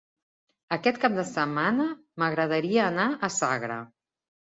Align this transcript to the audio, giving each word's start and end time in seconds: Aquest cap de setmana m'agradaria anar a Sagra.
Aquest 0.77 0.97
cap 1.03 1.19
de 1.19 1.27
setmana 1.33 1.87
m'agradaria 2.25 2.91
anar 2.91 3.09
a 3.31 3.35
Sagra. 3.41 3.83